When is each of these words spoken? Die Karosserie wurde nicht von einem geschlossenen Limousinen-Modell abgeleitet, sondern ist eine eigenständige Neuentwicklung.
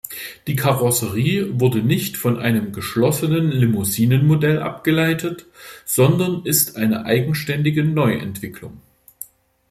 Die 0.47 0.55
Karosserie 0.55 1.59
wurde 1.59 1.83
nicht 1.83 2.17
von 2.17 2.39
einem 2.39 2.71
geschlossenen 2.73 3.51
Limousinen-Modell 3.51 4.59
abgeleitet, 4.59 5.45
sondern 5.85 6.43
ist 6.43 6.75
eine 6.75 7.05
eigenständige 7.05 7.83
Neuentwicklung. 7.83 8.81